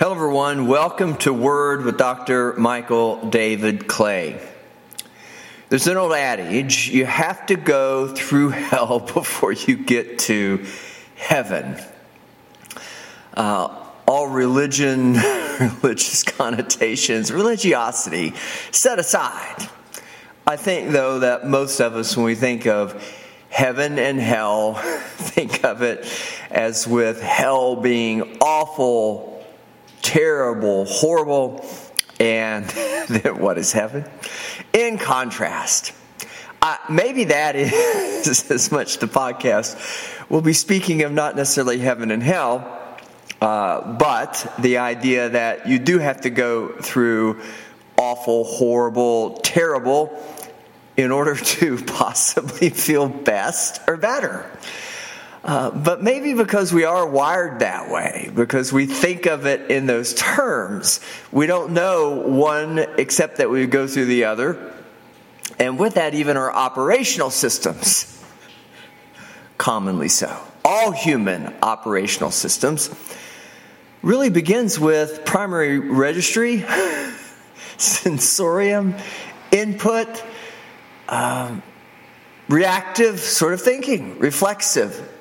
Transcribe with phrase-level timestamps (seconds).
[0.00, 0.68] Hello, everyone.
[0.68, 2.52] Welcome to Word with Dr.
[2.52, 4.40] Michael David Clay.
[5.70, 10.64] There's an old adage you have to go through hell before you get to
[11.16, 11.82] heaven.
[13.34, 13.76] Uh,
[14.06, 15.14] all religion,
[15.82, 18.34] religious connotations, religiosity
[18.70, 19.68] set aside.
[20.46, 23.04] I think, though, that most of us, when we think of
[23.48, 24.74] heaven and hell,
[25.16, 26.08] think of it
[26.52, 29.27] as with hell being awful
[30.08, 31.64] terrible, horrible,
[32.18, 32.64] and
[33.36, 34.04] what is heaven?
[34.72, 35.92] In contrast,
[36.62, 39.76] uh, maybe that is as much the podcast
[40.28, 42.78] we'll be speaking of not necessarily heaven and hell,
[43.40, 47.40] uh, but the idea that you do have to go through
[47.96, 50.22] awful, horrible, terrible
[50.96, 54.50] in order to possibly feel best or better.
[55.44, 59.86] Uh, but maybe because we are wired that way, because we think of it in
[59.86, 64.74] those terms, we don't know one except that we go through the other.
[65.58, 68.22] And with that, even our operational systems,
[69.58, 70.36] commonly so.
[70.64, 72.90] All human operational systems
[74.02, 76.64] really begins with primary registry,
[77.76, 78.94] sensorium,
[79.50, 80.22] input,
[81.08, 81.62] um,
[82.48, 85.14] reactive sort of thinking, reflexive,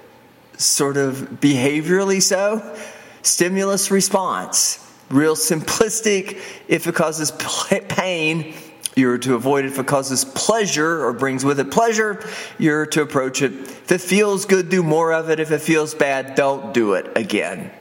[0.57, 2.75] sort of behaviorally so.
[3.21, 6.39] Stimulus response, real simplistic.
[6.67, 8.53] If it causes pain,
[8.95, 9.73] you're to avoid it.
[9.73, 13.53] If it causes pleasure or brings with it pleasure, you're to approach it.
[13.53, 15.39] If it feels good, do more of it.
[15.39, 17.71] If it feels bad, don't do it again.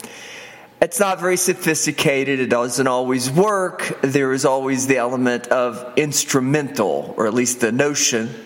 [0.83, 2.39] It's not very sophisticated.
[2.39, 3.99] It doesn't always work.
[4.03, 8.46] There is always the element of instrumental, or at least the notion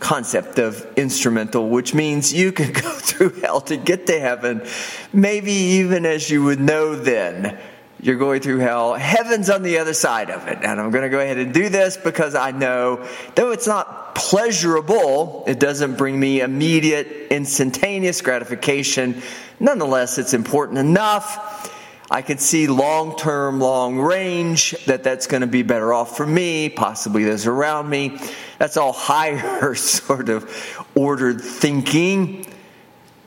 [0.00, 4.66] concept of instrumental, which means you can go through hell to get to heaven,
[5.12, 7.58] maybe even as you would know then.
[8.02, 8.94] You're going through hell.
[8.94, 10.58] Heaven's on the other side of it.
[10.62, 14.14] And I'm going to go ahead and do this because I know, though it's not
[14.14, 19.20] pleasurable, it doesn't bring me immediate, instantaneous gratification.
[19.60, 21.70] Nonetheless, it's important enough
[22.10, 26.26] I could see long term, long range that that's going to be better off for
[26.26, 28.18] me, possibly those around me.
[28.58, 32.46] That's all higher sort of ordered thinking.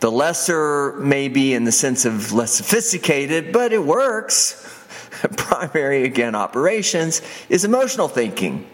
[0.01, 4.59] The lesser, maybe in the sense of less sophisticated, but it works.
[5.37, 8.67] Primary, again, operations is emotional thinking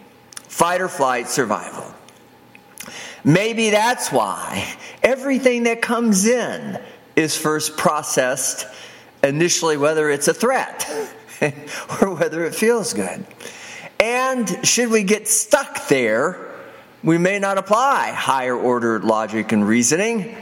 [0.48, 1.94] fight or flight survival.
[3.22, 6.80] Maybe that's why everything that comes in
[7.14, 8.66] is first processed
[9.22, 10.88] initially whether it's a threat
[12.00, 13.26] or whether it feels good.
[13.98, 16.50] And should we get stuck there,
[17.02, 20.36] we may not apply higher order logic and reasoning.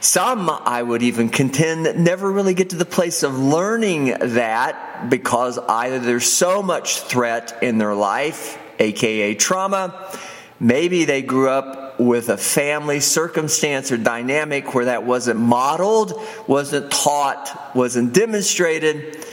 [0.00, 5.58] Some, I would even contend, never really get to the place of learning that because
[5.58, 10.10] either there's so much threat in their life, aka trauma,
[10.58, 16.90] maybe they grew up with a family circumstance or dynamic where that wasn't modeled, wasn't
[16.90, 19.24] taught, wasn't demonstrated.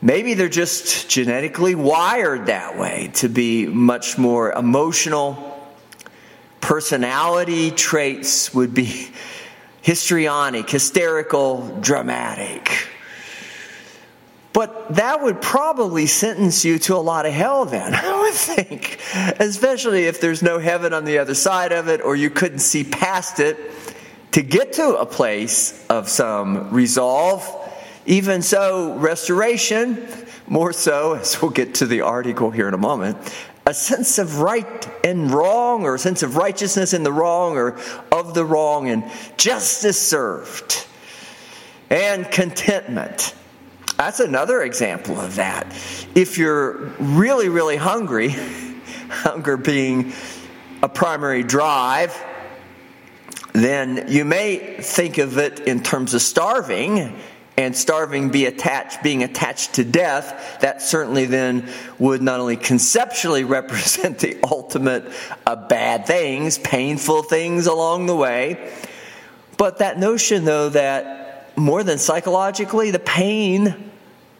[0.00, 5.48] Maybe they're just genetically wired that way to be much more emotional.
[6.60, 9.10] Personality traits would be
[9.82, 12.88] histrionic, hysterical, dramatic.
[14.52, 19.00] But that would probably sentence you to a lot of hell then, I would think.
[19.40, 22.84] Especially if there's no heaven on the other side of it or you couldn't see
[22.84, 23.58] past it
[24.32, 27.46] to get to a place of some resolve.
[28.04, 30.08] Even so, restoration,
[30.48, 33.16] more so, as we'll get to the article here in a moment,
[33.64, 37.78] a sense of right and wrong, or a sense of righteousness in the wrong, or
[38.10, 39.04] of the wrong, and
[39.36, 40.84] justice served,
[41.90, 43.34] and contentment
[44.02, 45.66] that's another example of that.
[46.14, 48.30] If you're really, really hungry,
[49.08, 50.12] hunger being
[50.82, 52.20] a primary drive,
[53.52, 57.16] then you may think of it in terms of starving
[57.56, 63.44] and starving be attached being attached to death that certainly then would not only conceptually
[63.58, 65.04] represent the ultimate
[65.46, 68.72] of bad things painful things along the way
[69.58, 73.91] but that notion though that more than psychologically the pain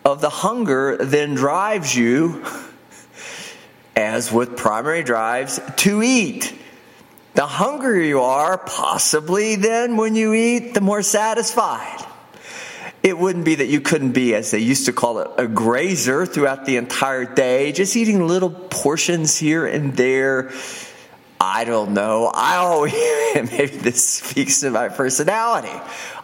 [0.04, 2.44] of the hunger then drives you,
[3.94, 6.54] as with primary drives, to eat.
[7.34, 12.04] The hungrier you are, possibly then when you eat, the more satisfied.
[13.02, 16.24] It wouldn't be that you couldn't be, as they used to call it, a grazer
[16.26, 20.52] throughout the entire day, just eating little portions here and there.
[21.44, 22.30] I don't know.
[22.32, 22.92] I always,
[23.34, 25.74] maybe this speaks to my personality.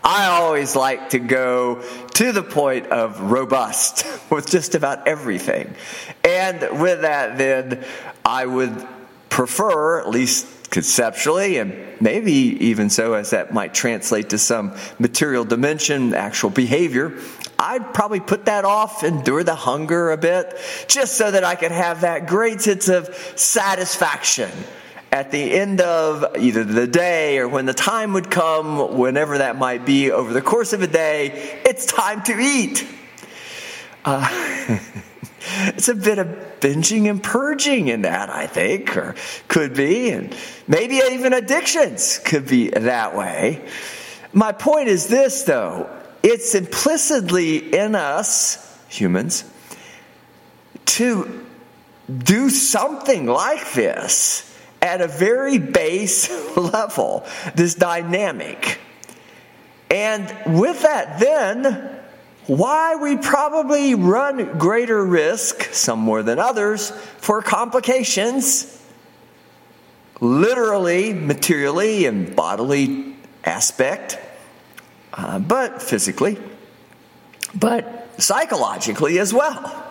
[0.05, 1.83] I always like to go
[2.15, 5.75] to the point of robust with just about everything.
[6.23, 7.85] And with that, then
[8.25, 8.87] I would
[9.29, 15.45] prefer, at least conceptually, and maybe even so as that might translate to some material
[15.45, 17.19] dimension, actual behavior,
[17.59, 20.57] I'd probably put that off, endure the hunger a bit,
[20.87, 24.53] just so that I could have that great sense of satisfaction
[25.11, 29.57] at the end of either the day or when the time would come, whenever that
[29.57, 32.87] might be over the course of a day, it's time to eat.
[34.05, 34.29] Uh,
[35.41, 36.27] it's a bit of
[36.61, 39.15] binging and purging in that, I think, or
[39.49, 40.35] could be, and
[40.67, 43.67] maybe even addictions could be that way.
[44.33, 45.89] My point is this, though
[46.23, 49.45] it's implicitly in us, humans,
[50.85, 51.47] to
[52.09, 54.45] do something like this
[54.81, 58.79] at a very base level, this dynamic.
[59.91, 61.97] And with that, then,
[62.47, 68.75] why we probably run greater risk, some more than others, for complications,
[70.21, 74.19] literally, materially, and bodily aspect,
[75.15, 76.39] uh, but physically,
[77.55, 79.85] but psychologically as well.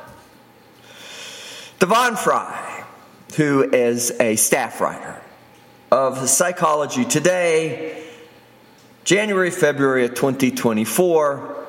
[1.79, 2.76] Devon Frye
[3.35, 5.21] who is a staff writer
[5.91, 8.03] of Psychology Today,
[9.03, 11.65] January, February of 2024,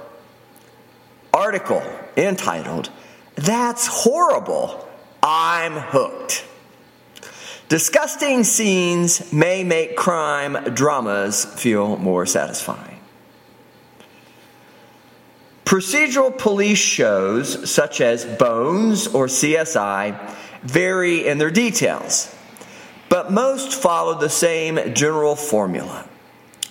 [1.33, 1.83] article
[2.17, 2.91] entitled,
[3.37, 4.89] That's Horrible,
[5.23, 6.45] I'm Hooked.
[7.69, 12.99] Disgusting scenes may make crime dramas feel more satisfying.
[15.67, 20.19] Procedural police shows such as Bones or CSI
[20.63, 22.35] vary in their details,
[23.09, 26.09] but most follow the same general formula.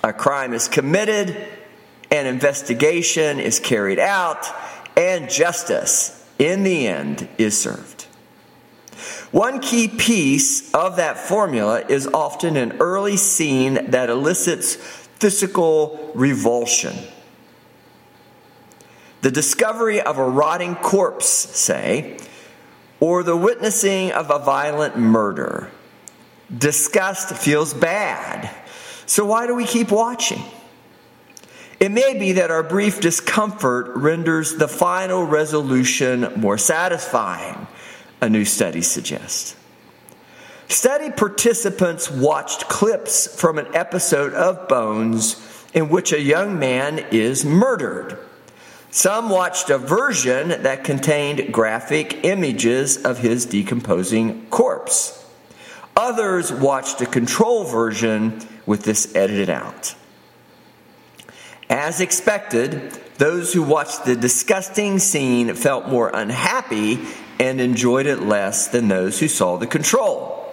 [0.03, 1.35] A crime is committed,
[2.11, 4.45] an investigation is carried out,
[4.95, 8.03] and justice, in the end, is served.
[9.31, 16.95] One key piece of that formula is often an early scene that elicits physical revulsion.
[19.21, 22.17] The discovery of a rotting corpse, say,
[22.99, 25.69] or the witnessing of a violent murder.
[26.55, 28.53] Disgust feels bad.
[29.05, 30.41] So why do we keep watching?
[31.79, 37.67] It may be that our brief discomfort renders the final resolution more satisfying,
[38.19, 39.55] a new study suggests.
[40.69, 45.41] Study participants watched clips from an episode of Bones
[45.73, 48.17] in which a young man is murdered.
[48.97, 55.23] Some watched a version that contained graphic images of his decomposing corpse.
[55.95, 59.93] Others watched a control version with this edited out.
[61.69, 66.97] As expected, those who watched the disgusting scene felt more unhappy
[67.39, 70.46] and enjoyed it less than those who saw the control.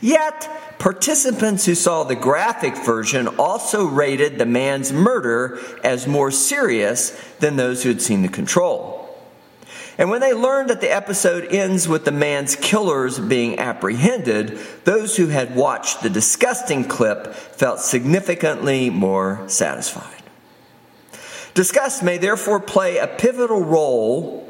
[0.00, 0.48] Yet,
[0.80, 7.56] Participants who saw the graphic version also rated the man's murder as more serious than
[7.56, 9.14] those who had seen the control.
[9.98, 15.18] And when they learned that the episode ends with the man's killers being apprehended, those
[15.18, 20.22] who had watched the disgusting clip felt significantly more satisfied.
[21.52, 24.48] Disgust may therefore play a pivotal role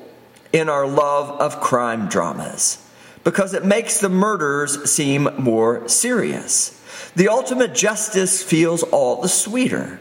[0.52, 2.78] in our love of crime dramas
[3.24, 6.80] because it makes the murders seem more serious.
[7.16, 10.00] The ultimate justice feels all the sweeter.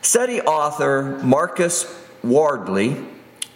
[0.00, 1.86] Study author Marcus
[2.22, 2.96] Wardley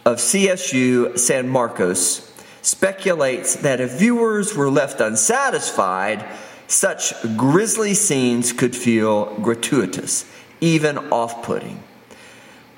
[0.04, 2.32] of CSU San Marcos
[2.62, 6.24] speculates that if viewers were left unsatisfied,
[6.66, 10.24] such grisly scenes could feel gratuitous,
[10.60, 11.82] even off putting.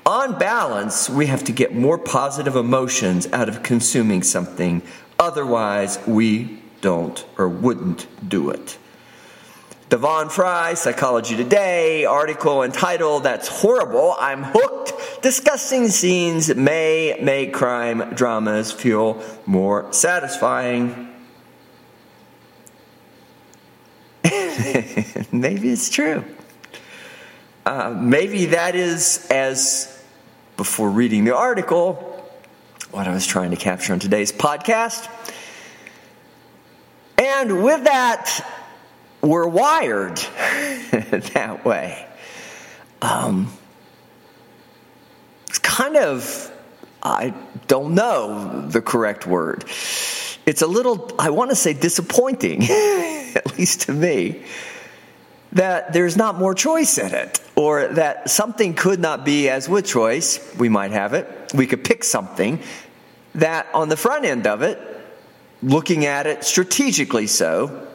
[0.05, 4.83] On balance, we have to get more positive emotions out of consuming something
[5.19, 8.77] Otherwise, we don't or wouldn't do it.
[9.89, 15.21] Devon Frye, Psychology Today, article entitled That's Horrible, I'm Hooked.
[15.21, 21.13] Disgusting scenes may make crime dramas feel more satisfying.
[25.31, 26.25] maybe it's true.
[27.65, 30.03] Uh, maybe that is, as
[30.57, 32.14] before reading the article,
[32.91, 35.09] what I was trying to capture on today's podcast.
[37.17, 38.45] And with that,
[39.21, 40.17] we're wired
[41.33, 42.05] that way.
[43.01, 43.51] Um,
[45.47, 46.51] it's kind of,
[47.01, 47.33] I
[47.67, 49.63] don't know the correct word.
[50.45, 52.63] It's a little, I want to say disappointing
[53.35, 54.43] at least to me,
[55.55, 59.85] that there's not more choice in it, or that something could not be as with
[59.85, 62.61] choice, we might have it, we could pick something
[63.35, 64.79] that on the front end of it,
[65.63, 67.87] looking at it strategically so,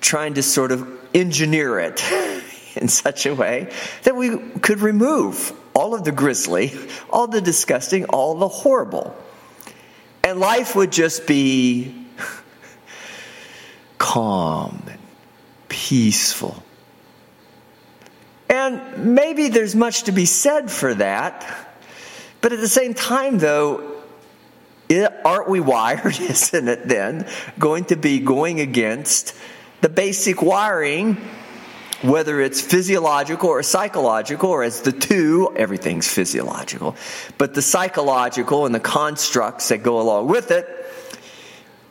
[0.00, 2.02] trying to sort of engineer it
[2.76, 3.72] in such a way
[4.02, 6.72] that we could remove all of the grisly,
[7.08, 9.16] all the disgusting, all the horrible.
[10.24, 12.04] And life would just be
[13.98, 14.84] calm
[15.74, 16.62] peaceful.
[18.48, 21.68] And maybe there's much to be said for that.
[22.40, 24.02] But at the same time, though,
[25.24, 27.26] aren't we wired, isn't it then,
[27.58, 29.34] going to be going against
[29.80, 31.16] the basic wiring
[32.02, 36.94] whether it's physiological or psychological, or as the two, everything's physiological,
[37.38, 40.68] but the psychological and the constructs that go along with it,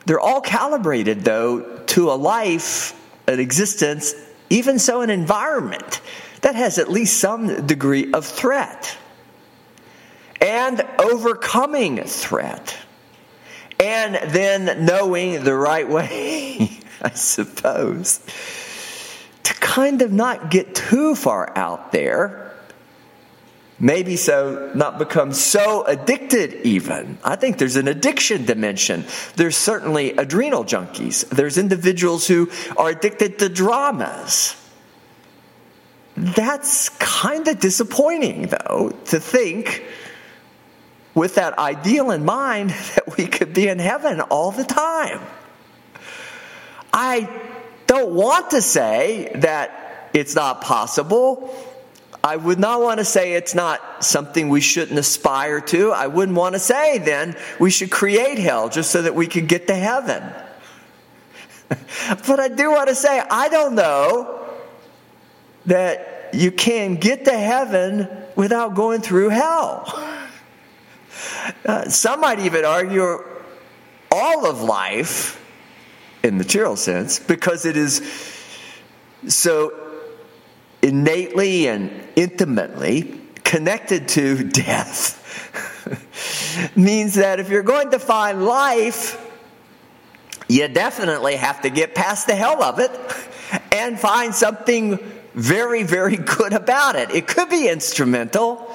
[0.06, 2.94] they're all calibrated, though, to a life,
[3.26, 4.14] an existence,
[4.50, 6.00] even so, an environment
[6.42, 8.96] that has at least some degree of threat
[10.40, 12.76] and overcoming threat
[13.80, 16.70] and then knowing the right way,
[17.02, 18.20] I suppose
[19.44, 22.43] to kind of not get too far out there.
[23.80, 27.18] Maybe so, not become so addicted, even.
[27.24, 29.04] I think there's an addiction dimension.
[29.34, 31.28] There's certainly adrenal junkies.
[31.28, 34.54] There's individuals who are addicted to dramas.
[36.16, 39.82] That's kind of disappointing, though, to think
[41.14, 45.20] with that ideal in mind that we could be in heaven all the time.
[46.92, 47.28] I
[47.88, 51.52] don't want to say that it's not possible.
[52.24, 55.92] I would not want to say it's not something we shouldn't aspire to.
[55.92, 59.46] I wouldn't want to say then we should create hell just so that we could
[59.46, 60.22] get to heaven.
[62.26, 64.42] but I do want to say I don't know
[65.66, 69.84] that you can get to heaven without going through hell.
[71.64, 73.18] Uh, some might even argue
[74.10, 75.40] all of life
[76.22, 78.02] in the material sense because it is
[79.28, 79.72] so
[80.82, 85.20] innately and intimately connected to death
[86.76, 89.20] means that if you're going to find life
[90.48, 92.90] you definitely have to get past the hell of it
[93.72, 94.98] and find something
[95.34, 98.74] very very good about it it could be instrumental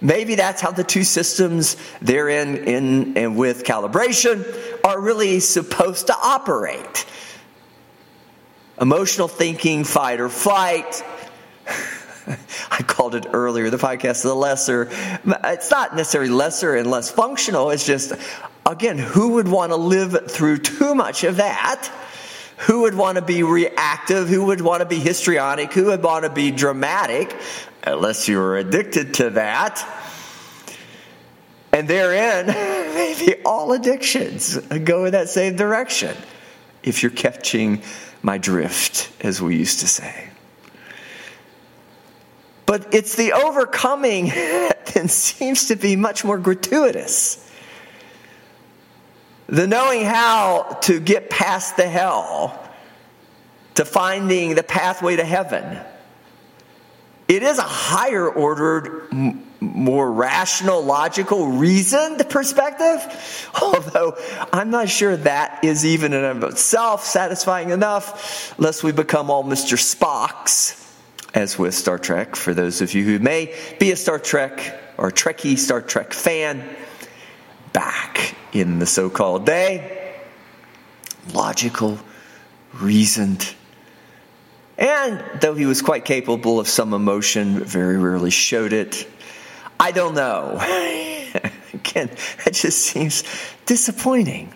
[0.00, 4.44] Maybe that's how the two systems therein in and with calibration
[4.84, 7.06] are really supposed to operate.
[8.78, 11.02] Emotional thinking, fight or flight.
[12.70, 14.88] I called it earlier, the podcast, the lesser.
[15.44, 17.70] It's not necessarily lesser and less functional.
[17.70, 18.12] It's just,
[18.64, 21.90] again, who would want to live through too much of that?
[22.60, 24.28] Who would want to be reactive?
[24.28, 25.72] Who would want to be histrionic?
[25.74, 27.36] Who would want to be dramatic?
[27.86, 29.86] unless you were addicted to that.
[31.72, 32.46] And therein,
[32.94, 36.16] maybe all addictions go in that same direction.
[36.82, 37.82] If you're catching
[38.22, 40.30] my drift, as we used to say.
[42.66, 47.42] But it's the overcoming that seems to be much more gratuitous.
[49.46, 52.62] The knowing how to get past the hell
[53.76, 55.78] to finding the pathway to heaven
[57.28, 59.08] it is a higher ordered,
[59.60, 63.50] more rational, logical, reasoned perspective.
[63.60, 64.16] Although
[64.52, 69.30] I'm not sure that is even in and of itself satisfying enough, lest we become
[69.30, 69.76] all Mr.
[69.76, 70.82] Spocks,
[71.36, 72.34] as with Star Trek.
[72.34, 76.64] For those of you who may be a Star Trek or Trekkie Star Trek fan,
[77.72, 80.18] back in the so called day,
[81.34, 81.98] logical,
[82.72, 83.54] reasoned,
[84.78, 89.06] and though he was quite capable of some emotion, very rarely showed it.
[89.78, 90.56] I don't know.
[91.74, 92.10] Again,
[92.44, 93.24] that just seems
[93.66, 94.54] disappointing.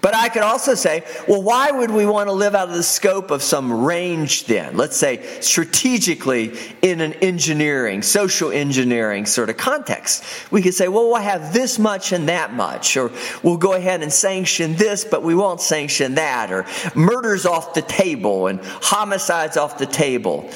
[0.00, 2.82] But I could also say, well, why would we want to live out of the
[2.82, 4.76] scope of some range then?
[4.76, 10.22] Let's say strategically in an engineering, social engineering sort of context.
[10.52, 13.10] We could say, well, we'll have this much and that much, or
[13.42, 16.64] we'll go ahead and sanction this, but we won't sanction that, or
[16.94, 20.48] murders off the table and homicides off the table.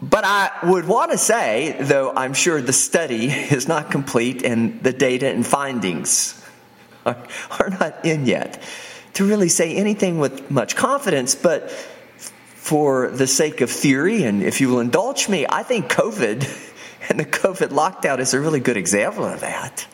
[0.00, 4.80] But I would want to say, though I'm sure the study is not complete and
[4.82, 6.40] the data and findings
[7.06, 8.62] are, not in yet,
[9.14, 14.60] to really say anything with much confidence, but for the sake of theory, and if
[14.60, 16.46] you will indulge me, I think COVID
[17.08, 19.86] and the COVID lockdown is a really good example of that.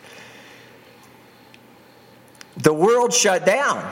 [2.56, 3.84] the world shut down.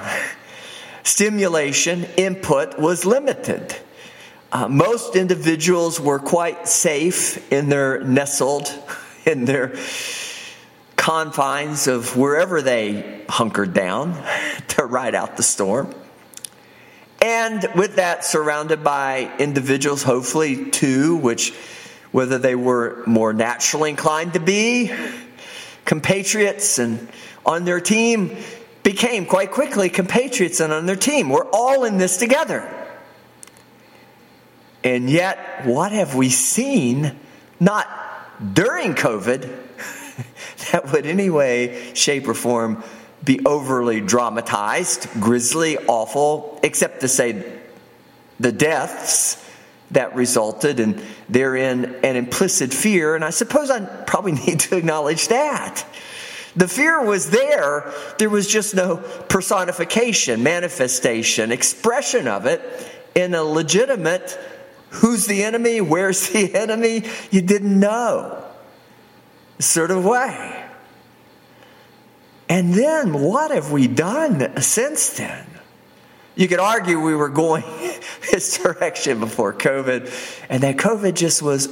[1.04, 3.74] Stimulation input was limited.
[4.52, 8.70] Uh, most individuals were quite safe in their nestled
[9.24, 9.74] in their
[10.94, 14.22] confines of wherever they hunkered down
[14.68, 15.94] to ride out the storm.
[17.22, 21.54] And with that, surrounded by individuals, hopefully two, which
[22.10, 24.92] whether they were more naturally inclined to be,
[25.86, 27.08] compatriots and
[27.46, 28.36] on their team
[28.82, 31.30] became quite quickly compatriots and on their team.
[31.30, 32.81] We're all in this together.
[34.84, 37.18] And yet, what have we seen,
[37.60, 37.88] not
[38.54, 39.42] during COVID,
[40.72, 42.82] that would, any way, shape, or form,
[43.24, 47.60] be overly dramatized, grisly, awful, except to say
[48.40, 49.38] the deaths
[49.92, 53.14] that resulted and therein an implicit fear.
[53.14, 55.84] And I suppose I probably need to acknowledge that.
[56.54, 58.96] The fear was there, there was just no
[59.28, 62.60] personification, manifestation, expression of it
[63.14, 64.38] in a legitimate
[64.92, 68.44] who's the enemy, where's the enemy, you didn't know
[69.58, 70.64] sort of way.
[72.48, 75.46] And then what have we done since then?
[76.34, 77.62] You could argue we were going
[78.30, 81.68] this direction before COVID, and that COVID just was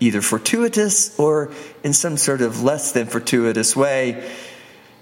[0.00, 1.52] either fortuitous or
[1.84, 4.30] in some sort of less than fortuitous way,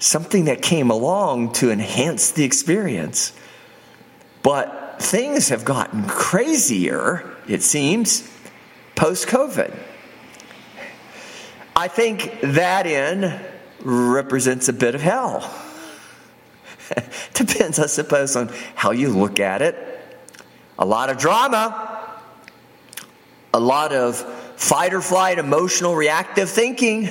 [0.00, 3.32] something that came along to enhance the experience.
[4.42, 8.30] But things have gotten crazier, it seems,
[8.94, 9.74] post COVID.
[11.74, 13.40] I think that in
[13.80, 15.48] represents a bit of hell.
[17.34, 19.76] Depends, I suppose, on how you look at it.
[20.78, 22.18] A lot of drama,
[23.54, 24.16] a lot of
[24.58, 27.06] fight or flight, emotional, reactive thinking.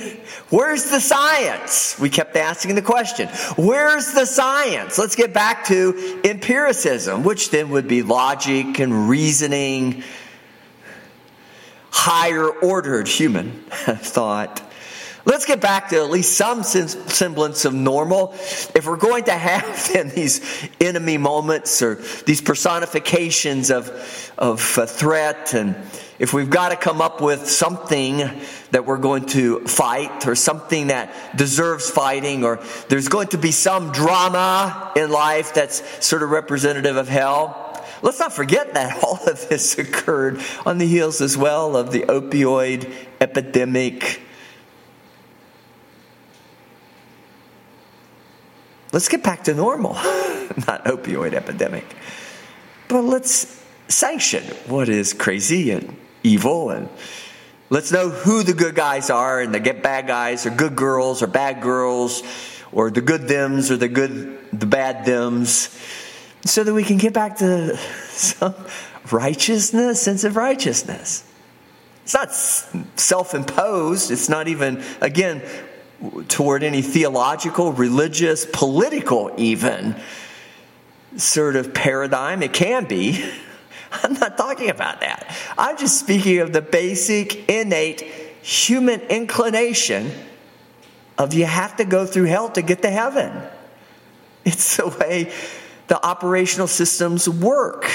[0.50, 1.98] Where's the science?
[1.98, 3.28] We kept asking the question.
[3.56, 4.98] Where's the science?
[4.98, 10.02] Let's get back to empiricism, which then would be logic and reasoning,
[11.90, 14.62] higher ordered human thought.
[15.24, 18.32] Let's get back to at least some semblance of normal.
[18.74, 20.40] If we're going to have then these
[20.80, 25.76] enemy moments or these personifications of, of threat and
[26.18, 28.18] if we've got to come up with something
[28.70, 32.58] that we're going to fight or something that deserves fighting or
[32.88, 37.67] there's going to be some drama in life that's sort of representative of hell,
[38.02, 42.00] let's not forget that all of this occurred on the heels as well of the
[42.02, 44.22] opioid epidemic.
[48.92, 49.94] Let's get back to normal,
[50.66, 51.84] not opioid epidemic.
[52.88, 56.88] But let's sanction what is crazy and evil and
[57.70, 61.22] let's know who the good guys are and the get bad guys or good girls
[61.22, 62.22] or bad girls
[62.72, 65.78] or the good thems or the good the bad thems
[66.48, 67.76] so that we can get back to
[68.10, 68.54] some
[69.10, 71.24] righteousness sense of righteousness
[72.04, 72.32] it's not
[72.98, 75.42] self-imposed it's not even again
[76.28, 79.96] toward any theological religious political even
[81.16, 83.24] sort of paradigm it can be
[84.02, 85.34] I'm not talking about that.
[85.56, 88.02] I'm just speaking of the basic, innate
[88.42, 90.10] human inclination
[91.16, 93.32] of you have to go through hell to get to heaven.
[94.44, 95.32] It's the way
[95.88, 97.90] the operational systems work.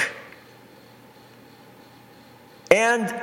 [2.70, 3.14] And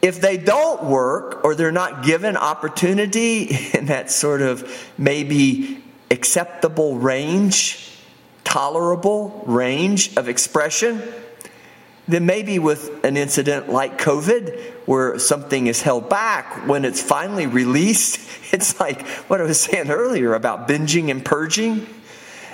[0.00, 6.96] if they don't work or they're not given opportunity in that sort of maybe acceptable
[6.96, 7.90] range,
[8.44, 11.02] tolerable range of expression,
[12.06, 17.46] then maybe with an incident like COVID, where something is held back, when it's finally
[17.46, 18.20] released,
[18.52, 21.86] it's like what I was saying earlier about binging and purging.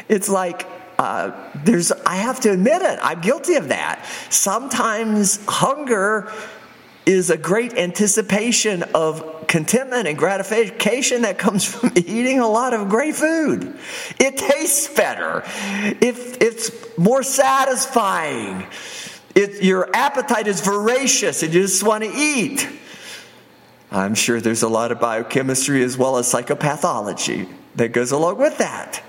[0.09, 0.67] It's like,
[1.01, 4.05] uh, there's, I have to admit it, I'm guilty of that.
[4.29, 6.31] Sometimes hunger
[7.07, 12.91] is a great anticipation of contentment and gratification that comes from eating a lot of
[12.91, 13.79] great food.
[14.19, 15.43] It tastes better.
[15.47, 18.67] It, it's more satisfying.
[19.35, 22.69] It, your appetite is voracious and you just want to eat.
[23.91, 28.59] I'm sure there's a lot of biochemistry as well as psychopathology that goes along with
[28.59, 29.03] that.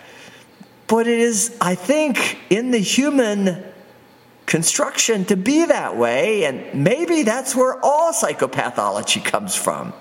[0.92, 3.64] But it is, I think, in the human
[4.46, 9.94] construction to be that way, and maybe that's where all psychopathology comes from.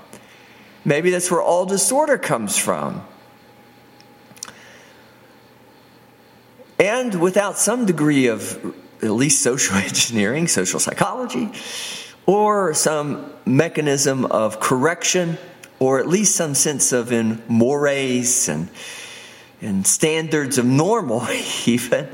[0.84, 3.06] Maybe that's where all disorder comes from.
[6.80, 11.52] And without some degree of at least social engineering, social psychology,
[12.26, 15.38] or some mechanism of correction,
[15.78, 18.68] or at least some sense of in mores and
[19.60, 21.26] and standards of normal,
[21.66, 22.08] even,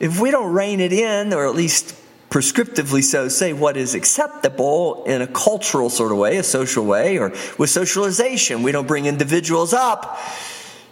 [0.00, 1.94] if we don't rein it in, or at least
[2.30, 7.16] prescriptively so, say what is acceptable in a cultural sort of way, a social way,
[7.18, 10.18] or with socialization, we don't bring individuals up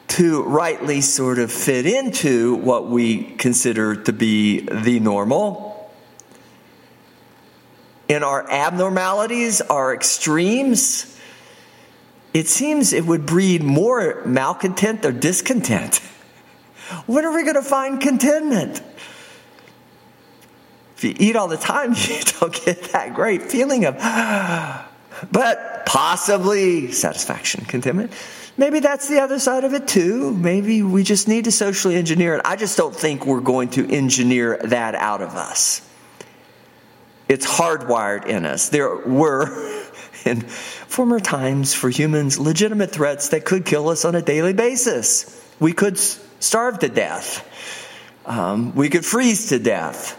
[0.09, 5.91] to rightly sort of fit into what we consider to be the normal.
[8.09, 11.12] In our abnormalities, our extremes,
[12.35, 15.99] it seems it would breed more malcontent or discontent.
[17.07, 18.83] When are we going to find contentment?
[20.97, 23.97] If you eat all the time, you don't get that great feeling of,
[25.33, 28.13] but possibly satisfaction, contentment.
[28.57, 30.35] Maybe that's the other side of it too.
[30.35, 32.43] Maybe we just need to socially engineer it.
[32.45, 35.89] I just don't think we're going to engineer that out of us.
[37.29, 38.69] It's hardwired in us.
[38.69, 39.82] There were
[40.25, 45.41] in former times for humans legitimate threats that could kill us on a daily basis.
[45.61, 47.49] We could starve to death,
[48.27, 50.19] um, we could freeze to death.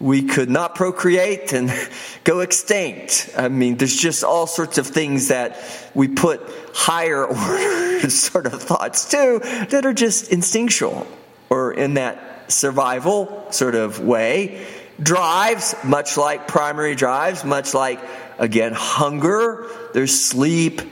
[0.00, 1.72] We could not procreate and
[2.24, 3.30] go extinct.
[3.38, 5.56] I mean, there's just all sorts of things that
[5.94, 6.42] we put
[6.74, 11.06] higher order sort of thoughts to that are just instinctual
[11.48, 14.66] or in that survival sort of way.
[15.02, 18.00] Drives, much like primary drives, much like
[18.38, 20.82] again, hunger, there's sleep.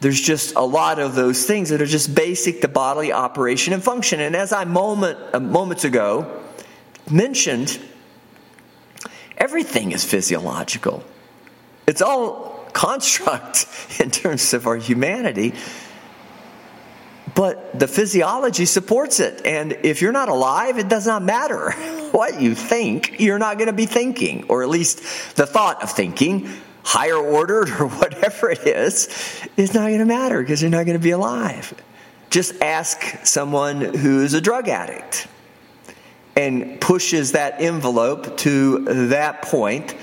[0.00, 3.82] There's just a lot of those things that are just basic to bodily operation and
[3.82, 4.20] function.
[4.20, 6.40] And as I moment uh, moments ago
[7.10, 7.78] mentioned,
[9.36, 11.04] everything is physiological.
[11.86, 13.66] It's all construct
[13.98, 15.54] in terms of our humanity.
[17.40, 19.46] But the physiology supports it.
[19.46, 21.70] And if you're not alive, it does not matter
[22.10, 23.18] what you think.
[23.18, 26.50] You're not going to be thinking, or at least the thought of thinking,
[26.82, 29.08] higher ordered or whatever it is,
[29.56, 31.72] is not going to matter because you're not going to be alive.
[32.28, 35.26] Just ask someone who is a drug addict
[36.36, 39.96] and pushes that envelope to that point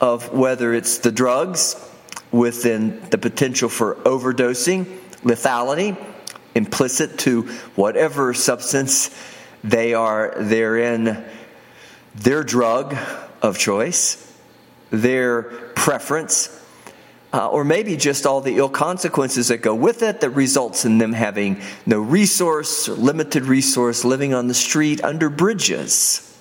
[0.00, 1.74] of whether it's the drugs
[2.30, 4.84] within the potential for overdosing,
[5.24, 5.96] lethality,
[6.56, 7.42] implicit to
[7.74, 9.10] whatever substance
[9.62, 11.24] they are therein
[12.14, 12.96] their drug
[13.42, 14.34] of choice,
[14.90, 16.48] their preference,
[17.32, 20.96] uh, or maybe just all the ill consequences that go with it that results in
[20.98, 26.35] them having no resource or limited resource, living on the street under bridges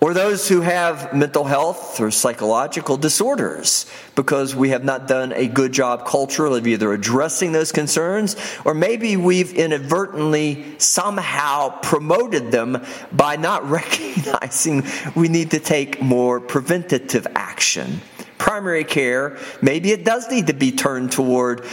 [0.00, 3.84] or those who have mental health or psychological disorders
[4.14, 8.72] because we have not done a good job culturally of either addressing those concerns or
[8.72, 12.82] maybe we've inadvertently somehow promoted them
[13.12, 14.82] by not recognizing
[15.14, 18.00] we need to take more preventative action.
[18.38, 21.66] Primary care, maybe it does need to be turned toward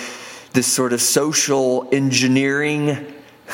[0.52, 3.14] this sort of social engineering.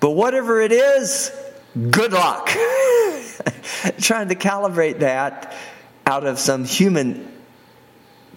[0.00, 1.32] But whatever it is,
[1.90, 2.50] good luck.
[4.00, 5.54] trying to calibrate that
[6.06, 7.30] out of some human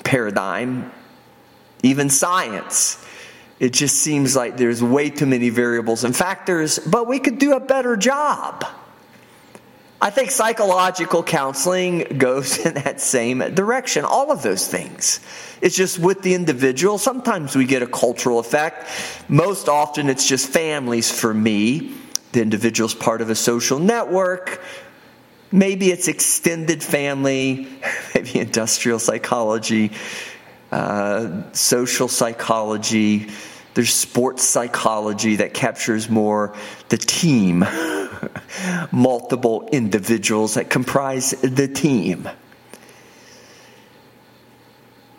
[0.03, 0.91] paradigm,
[1.83, 3.03] even science.
[3.59, 7.53] It just seems like there's way too many variables and factors, but we could do
[7.53, 8.65] a better job.
[10.03, 14.03] I think psychological counseling goes in that same direction.
[14.03, 15.19] All of those things.
[15.61, 16.97] It's just with the individual.
[16.97, 18.89] Sometimes we get a cultural effect.
[19.29, 21.93] Most often it's just families for me.
[22.31, 24.63] The individual's part of a social network.
[25.51, 27.67] Maybe it's extended family,
[28.15, 29.91] maybe industrial psychology,
[30.71, 33.29] uh, social psychology.
[33.73, 36.55] There's sports psychology that captures more
[36.89, 37.65] the team,
[38.91, 42.29] multiple individuals that comprise the team.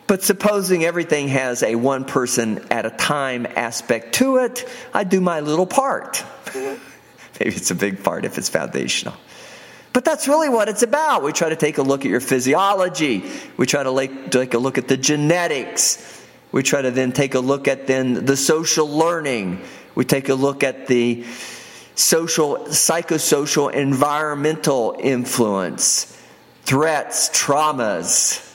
[0.07, 5.21] But supposing everything has a one person at a time aspect to it, I do
[5.21, 6.23] my little part.
[6.53, 9.15] Maybe it's a big part if it's foundational.
[9.93, 11.21] But that's really what it's about.
[11.21, 13.23] We try to take a look at your physiology.
[13.57, 16.25] We try to take a look at the genetics.
[16.51, 19.61] We try to then take a look at then the social learning.
[19.93, 21.23] We take a look at the
[21.93, 26.19] social, psychosocial, environmental influence,
[26.63, 28.49] threats, traumas.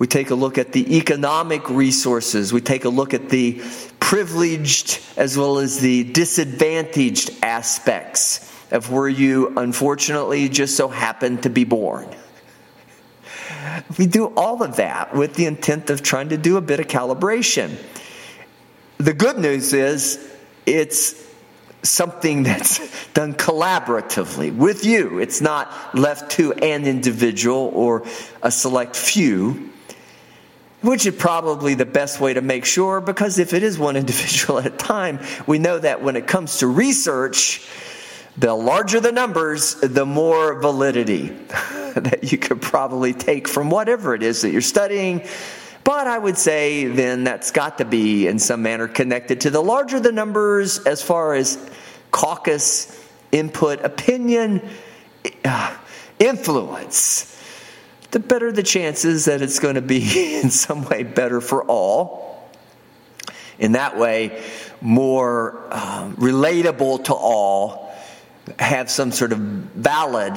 [0.00, 2.52] We take a look at the economic resources.
[2.52, 3.62] We take a look at the
[4.00, 11.50] privileged as well as the disadvantaged aspects of where you unfortunately just so happen to
[11.50, 12.08] be born.
[13.98, 16.86] We do all of that with the intent of trying to do a bit of
[16.86, 17.76] calibration.
[18.98, 20.18] The good news is
[20.64, 21.26] it's
[21.82, 25.18] something that's done collaboratively with you.
[25.18, 28.04] It's not left to an individual or
[28.42, 29.70] a select few.
[30.82, 34.58] which is probably the best way to make sure because if it is one individual
[34.58, 37.66] at a time, we know that when it comes to research,
[38.38, 41.28] the larger the numbers, the more validity
[41.96, 45.26] that you could probably take from whatever it is that you're studying.
[45.84, 49.62] But I would say then that's got to be in some manner connected to the
[49.62, 51.58] larger the numbers as far as
[52.10, 53.00] caucus,
[53.32, 54.68] input, opinion,
[55.44, 55.76] uh,
[56.18, 57.36] influence
[58.16, 62.48] the better the chances that it's going to be in some way better for all.
[63.58, 64.42] In that way,
[64.80, 67.85] more um, relatable to all,
[68.58, 70.36] have some sort of valid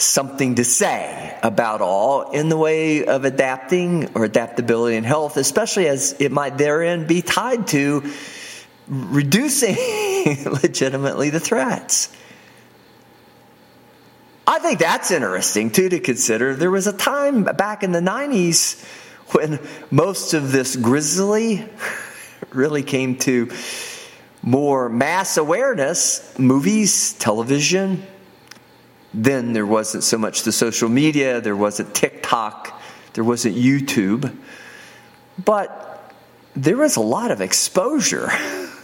[0.00, 5.88] something to say about all in the way of adapting or adaptability in health, especially
[5.88, 8.10] as it might therein be tied to
[8.88, 9.76] reducing
[10.46, 12.14] legitimately the threats.
[14.46, 16.56] I think that's interesting too to consider.
[16.56, 18.82] There was a time back in the 90s
[19.32, 21.68] when most of this grisly
[22.50, 23.48] really came to
[24.42, 28.02] more mass awareness movies, television.
[29.12, 32.80] Then there wasn't so much the social media, there wasn't TikTok,
[33.14, 34.34] there wasn't YouTube.
[35.44, 36.14] But
[36.54, 38.28] there was a lot of exposure.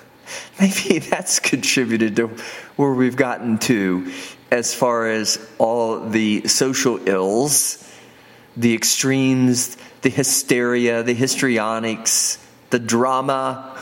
[0.60, 2.28] Maybe that's contributed to
[2.76, 4.12] where we've gotten to
[4.50, 7.82] as far as all the social ills,
[8.56, 12.38] the extremes, the hysteria, the histrionics,
[12.70, 13.75] the drama.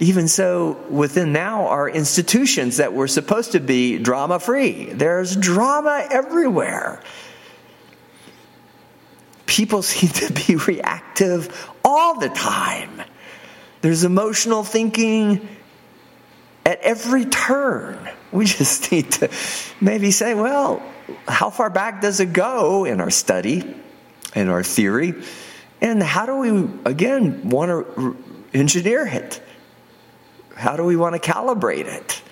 [0.00, 6.06] Even so, within now our institutions that were supposed to be drama free, there's drama
[6.10, 7.02] everywhere.
[9.46, 13.02] People seem to be reactive all the time.
[13.80, 15.46] There's emotional thinking
[16.64, 17.98] at every turn.
[18.32, 19.30] We just need to
[19.80, 20.82] maybe say, well,
[21.28, 23.74] how far back does it go in our study,
[24.34, 25.14] in our theory?
[25.80, 28.16] And how do we, again, want to
[28.54, 29.42] engineer it?
[30.56, 32.22] How do we want to calibrate it?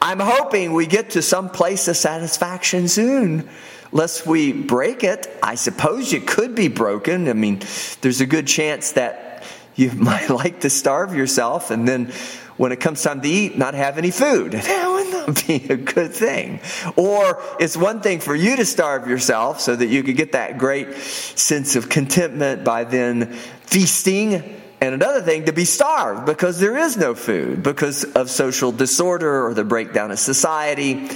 [0.00, 3.48] I'm hoping we get to some place of satisfaction soon,
[3.92, 5.28] lest we break it.
[5.42, 7.28] I suppose you could be broken.
[7.28, 7.60] I mean,
[8.00, 9.44] there's a good chance that
[9.76, 12.12] you might like to starve yourself and then
[12.56, 14.52] when it comes time to eat, not have any food.
[14.62, 16.60] That would not be a good thing.
[16.96, 20.58] Or it's one thing for you to starve yourself so that you could get that
[20.58, 24.61] great sense of contentment by then feasting.
[24.82, 29.46] And another thing to be starved because there is no food, because of social disorder
[29.46, 31.08] or the breakdown of society.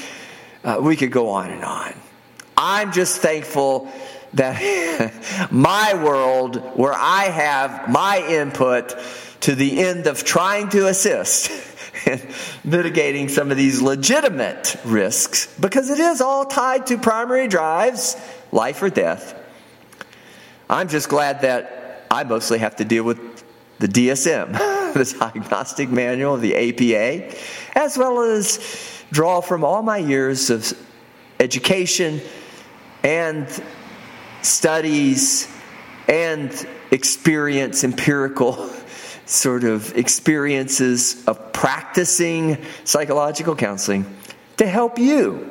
[0.63, 1.93] Uh, we could go on and on.
[2.57, 3.91] I'm just thankful
[4.35, 8.97] that my world, where I have my input,
[9.41, 11.51] to the end of trying to assist
[12.07, 12.23] in
[12.63, 18.17] mitigating some of these legitimate risks because it is all tied to primary drives,
[18.53, 19.35] life or death.
[20.71, 23.43] I'm just glad that I mostly have to deal with
[23.79, 24.53] the DSM,
[24.95, 27.37] the Diagnostic Manual of the APA,
[27.75, 30.73] as well as draw from all my years of
[31.39, 32.21] education
[33.03, 33.47] and
[34.43, 35.49] studies
[36.09, 38.71] and experience, empirical
[39.27, 44.07] sort of experiences of practicing psychological counseling
[44.57, 45.51] to help you.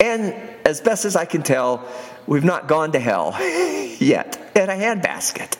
[0.00, 1.88] And as best as I can tell,
[2.26, 3.36] we've not gone to hell
[4.00, 5.56] yet in a handbasket.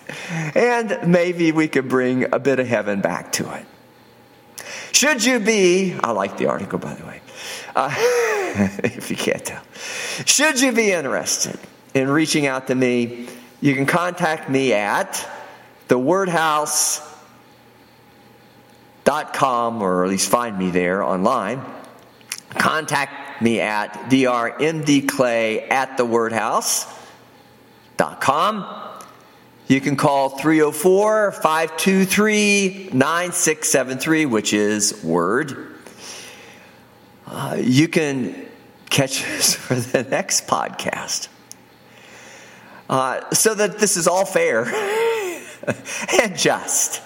[0.57, 3.66] And maybe we could bring a bit of heaven back to it.
[4.92, 7.20] Should you be, I like the article by the way,
[7.74, 7.92] uh,
[8.85, 9.62] if you can't tell.
[10.24, 11.59] Should you be interested
[11.94, 13.29] in reaching out to me,
[13.61, 15.29] you can contact me at
[15.88, 17.00] the Word House
[19.05, 21.62] com, or at least find me there online.
[22.50, 28.80] Contact me at drmdclay at thewordhouse.com.
[29.66, 35.76] You can call 304 523 9673, which is Word.
[37.26, 38.46] Uh, you can
[38.90, 41.28] catch us for the next podcast.
[42.88, 44.66] Uh, so that this is all fair
[46.22, 47.00] and just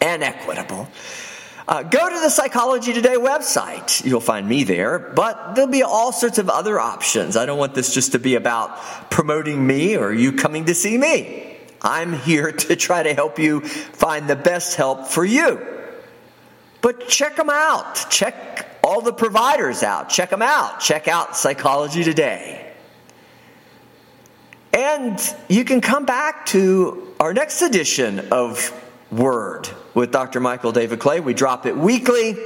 [0.00, 0.88] and equitable.
[1.68, 4.02] Uh, go to the Psychology Today website.
[4.02, 7.36] You'll find me there, but there'll be all sorts of other options.
[7.36, 10.96] I don't want this just to be about promoting me or you coming to see
[10.96, 11.58] me.
[11.82, 15.60] I'm here to try to help you find the best help for you.
[16.80, 18.06] But check them out.
[18.08, 20.08] Check all the providers out.
[20.08, 20.80] Check them out.
[20.80, 22.72] Check out Psychology Today.
[24.72, 28.72] And you can come back to our next edition of
[29.10, 30.40] Word with Dr.
[30.40, 31.20] Michael David Clay.
[31.20, 32.36] We drop it weekly,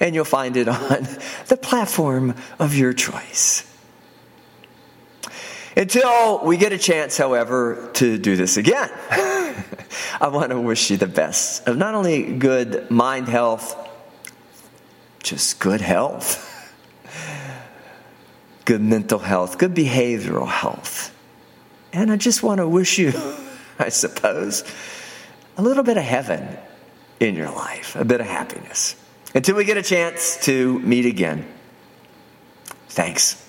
[0.00, 1.06] and you'll find it on
[1.48, 3.68] the platform of your choice.
[5.76, 8.90] Until we get a chance, however, to do this again,
[10.20, 13.74] I want to wish you the best of not only good mind health,
[15.22, 16.48] just good health,
[18.66, 21.14] good mental health, good behavioral health.
[21.92, 23.12] And I just want to wish you,
[23.78, 24.64] I suppose,
[25.56, 26.56] a little bit of heaven
[27.20, 28.96] in your life, a bit of happiness.
[29.34, 31.46] Until we get a chance to meet again.
[32.88, 33.41] Thanks.